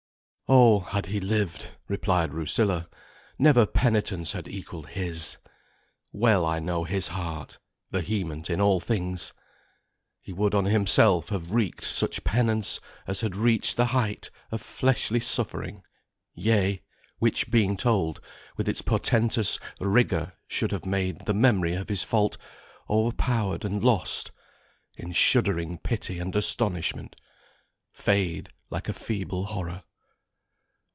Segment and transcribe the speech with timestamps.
[0.53, 2.89] "Oh, had he lived, Replied Rusilla,
[3.39, 5.37] never penitence Had equalled his!
[6.11, 7.57] full well I know his heart,
[7.89, 9.31] Vehement in all things.
[10.19, 15.21] He would on himself Have wreaked such penance as had reached the height Of fleshly
[15.21, 15.83] suffering,
[16.33, 16.81] yea,
[17.19, 18.19] which being told,
[18.57, 22.37] With its portentous rigour should have made The memory of his fault,
[22.89, 24.31] o'erpowered and lost
[24.97, 27.15] In shuddering pity and astonishment,
[27.93, 29.83] Fade like a feeble horror."